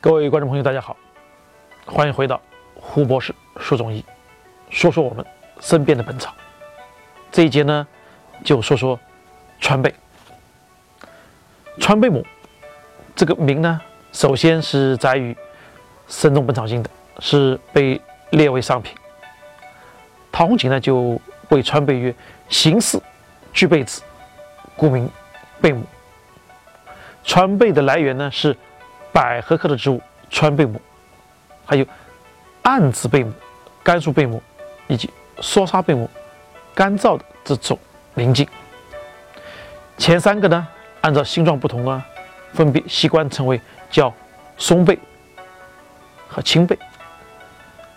[0.00, 0.96] 各位观众朋友，大家好，
[1.84, 2.40] 欢迎回到
[2.76, 4.04] 胡博士说中医，
[4.70, 5.26] 说说我们
[5.58, 6.32] 身边的本草。
[7.32, 7.84] 这一节呢，
[8.44, 8.96] 就说说
[9.58, 9.92] 川贝。
[11.80, 12.24] 川贝母
[13.16, 13.80] 这个名呢，
[14.12, 15.34] 首先是载于
[16.06, 16.88] 《神农本草经》的，
[17.18, 18.94] 是被列为上品。
[20.30, 22.14] 陶弘景呢，就为川贝曰
[22.48, 23.02] ：“形似
[23.52, 24.00] 巨贝子，
[24.76, 25.10] 故名
[25.60, 25.84] 贝母。”
[27.24, 28.56] 川贝的来源呢是。
[29.12, 30.80] 百合科的植物川贝母，
[31.64, 31.86] 还有
[32.62, 33.32] 暗紫贝母、
[33.82, 34.42] 甘肃贝母
[34.86, 36.08] 以及梭沙贝母，
[36.74, 37.78] 干燥的这种
[38.14, 38.46] 鳞茎。
[39.96, 40.68] 前三个呢，
[41.00, 42.04] 按照形状不同啊，
[42.52, 44.12] 分别习惯称为叫
[44.56, 44.98] 松贝
[46.28, 46.78] 和青贝。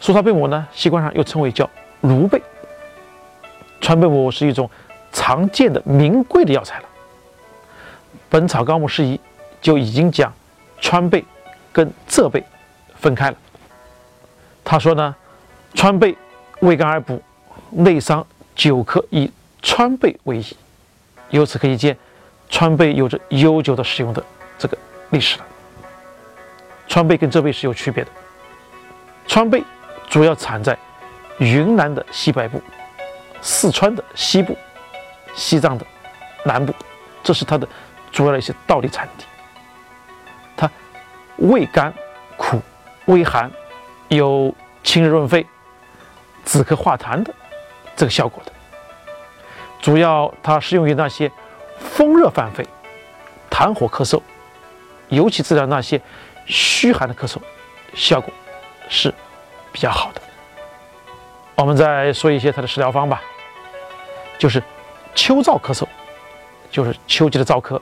[0.00, 1.68] 梭沙贝母呢，习惯上又称为叫
[2.02, 2.40] 芦贝。
[3.80, 4.70] 川贝母是一种
[5.12, 6.84] 常见的名贵的药材了，
[8.28, 9.16] 《本草纲目释疑》
[9.60, 10.32] 就已经讲。
[10.80, 11.24] 川贝
[11.72, 12.42] 跟浙贝
[12.96, 13.36] 分开了。
[14.64, 15.14] 他说呢，
[15.74, 16.16] 川贝
[16.60, 17.22] 味甘而补，
[17.70, 19.30] 内伤久咳以
[19.62, 20.56] 川贝为宜。
[21.30, 21.96] 由此可以见，
[22.48, 24.22] 川贝有着悠久的使用的
[24.58, 24.76] 这个
[25.10, 25.46] 历史了。
[26.86, 28.10] 川贝跟浙贝是有区别的。
[29.26, 29.62] 川贝
[30.08, 30.76] 主要产在
[31.38, 32.60] 云南的西北部、
[33.42, 34.56] 四川的西部、
[35.34, 35.86] 西藏的
[36.44, 36.74] 南部，
[37.22, 37.68] 这是它的
[38.10, 39.24] 主要的一些道地产地。
[41.38, 41.92] 味甘
[42.36, 42.60] 苦，
[43.06, 43.50] 微寒，
[44.08, 45.46] 有清热润肺、
[46.44, 47.32] 止咳化痰的
[47.96, 48.52] 这个效果的。
[49.80, 51.30] 主要它适用于那些
[51.78, 52.66] 风热犯肺、
[53.50, 54.20] 痰火咳嗽，
[55.08, 56.00] 尤其治疗那些
[56.46, 57.38] 虚寒的咳嗽，
[57.94, 58.32] 效果
[58.88, 59.14] 是
[59.72, 60.20] 比较好的。
[61.54, 63.22] 我们再说一些它的食疗方吧，
[64.38, 64.62] 就是
[65.14, 65.86] 秋燥咳嗽，
[66.70, 67.80] 就是秋季的燥咳，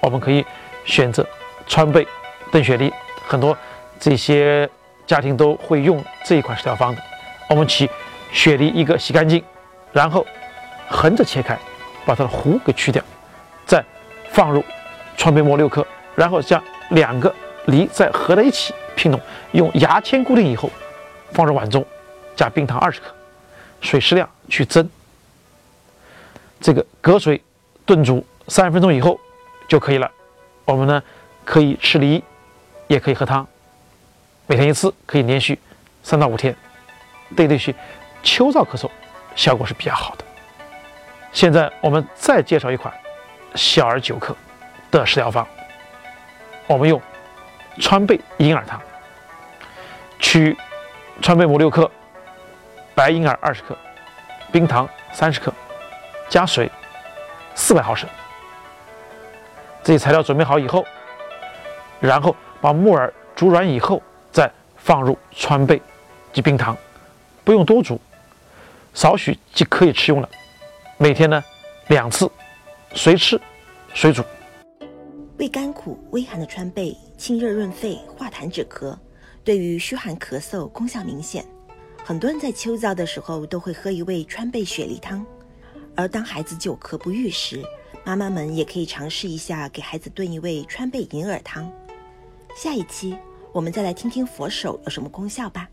[0.00, 0.44] 我们可以
[0.84, 1.24] 选择
[1.66, 2.06] 川贝。
[2.50, 2.92] 炖雪梨，
[3.26, 3.56] 很多
[4.00, 4.68] 这些
[5.06, 7.02] 家庭都会用这一款食疗方的。
[7.48, 7.88] 我们取
[8.32, 9.42] 雪梨一个洗干净，
[9.92, 10.26] 然后
[10.88, 11.58] 横着切开，
[12.04, 13.02] 把它的核给去掉，
[13.66, 13.84] 再
[14.30, 14.64] 放入
[15.16, 17.34] 川贝末六克，然后将两个
[17.66, 19.20] 梨再合在一起拼拢，
[19.52, 20.70] 用牙签固定以后，
[21.32, 21.84] 放入碗中，
[22.34, 23.06] 加冰糖二十克，
[23.80, 24.88] 水适量去蒸。
[26.60, 27.40] 这个隔水
[27.86, 29.18] 炖煮三十分钟以后
[29.68, 30.10] 就可以了。
[30.64, 31.02] 我们呢
[31.44, 32.22] 可以吃梨。
[32.88, 33.46] 也可以喝汤，
[34.46, 35.58] 每天一次，可以连续
[36.02, 36.56] 三到五天，
[37.36, 37.74] 对这些
[38.22, 38.90] 秋燥咳嗽
[39.36, 40.24] 效果是比较好的。
[41.30, 42.92] 现在我们再介绍一款
[43.54, 44.34] 小儿久咳
[44.90, 45.46] 的食疗方，
[46.66, 47.00] 我们用
[47.78, 48.80] 川贝银耳汤，
[50.18, 50.56] 取
[51.20, 51.90] 川贝母六克，
[52.94, 53.76] 白银耳二十克，
[54.50, 55.52] 冰糖三十克，
[56.30, 56.70] 加水
[57.54, 58.08] 四百毫升。
[59.84, 60.86] 这些材料准备好以后，
[62.00, 62.34] 然后。
[62.60, 64.02] 把木耳煮软以后，
[64.32, 65.80] 再放入川贝
[66.32, 66.76] 及冰糖，
[67.44, 68.00] 不用多煮，
[68.94, 70.28] 少许即可以吃用了。
[70.96, 71.42] 每天呢
[71.88, 72.30] 两次，
[72.94, 73.40] 随吃
[73.94, 74.22] 随煮。
[75.38, 78.96] 味甘苦微寒的川贝，清热润肺、化痰止咳，
[79.44, 81.44] 对于虚寒咳嗽功效明显。
[82.04, 85.24] 很多人在秋燥的时候都会喝一味川贝雪梨汤，
[85.94, 87.62] 而当孩子久咳不愈时，
[88.02, 91.70] 妈妈们也可以尝试一下给孩子炖一味川贝银耳汤。
[92.60, 93.16] 下一期
[93.52, 95.70] 我们再来听听佛手有什么功效吧。